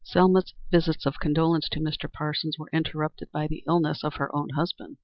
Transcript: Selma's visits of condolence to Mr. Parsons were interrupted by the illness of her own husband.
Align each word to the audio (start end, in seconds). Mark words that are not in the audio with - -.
Selma's 0.03 0.55
visits 0.71 1.05
of 1.05 1.19
condolence 1.19 1.69
to 1.69 1.79
Mr. 1.79 2.11
Parsons 2.11 2.57
were 2.57 2.71
interrupted 2.73 3.31
by 3.31 3.45
the 3.45 3.63
illness 3.67 4.03
of 4.03 4.15
her 4.15 4.35
own 4.35 4.49
husband. 4.55 4.97